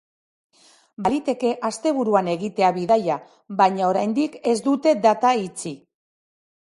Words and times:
Baliteke 1.07 1.51
asteburuan 1.69 2.31
egitea 2.33 2.71
bidaia, 2.79 3.17
baina 3.63 3.87
oraindik 3.93 4.41
ez 4.55 4.59
dute 4.69 4.95
data 5.09 5.35
itxi. 5.47 5.75